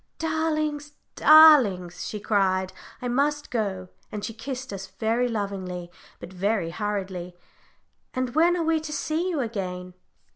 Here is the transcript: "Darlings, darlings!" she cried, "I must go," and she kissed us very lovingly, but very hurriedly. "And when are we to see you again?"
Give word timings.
"Darlings, 0.17 0.93
darlings!" 1.15 2.07
she 2.09 2.19
cried, 2.19 2.73
"I 3.03 3.07
must 3.07 3.51
go," 3.51 3.89
and 4.11 4.25
she 4.25 4.33
kissed 4.33 4.73
us 4.73 4.87
very 4.87 5.27
lovingly, 5.27 5.91
but 6.19 6.33
very 6.33 6.71
hurriedly. 6.71 7.35
"And 8.15 8.33
when 8.33 8.57
are 8.57 8.63
we 8.63 8.79
to 8.79 8.91
see 8.91 9.29
you 9.29 9.41
again?" 9.41 9.93